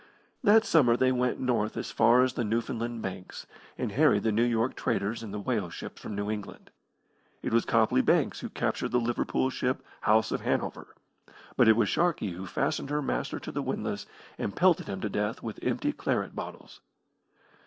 [0.43, 3.45] That summer they went north as far as the Newfoundland Banks,
[3.77, 6.71] and harried the New York traders and the whale ships from New England.
[7.43, 10.95] It was Copley Banks who captured the Liverpool ship, House of Hanover,
[11.55, 14.07] but it was Sharkey who fastened her master to the windlass
[14.39, 16.81] and pelted him to death with empty claret bottles.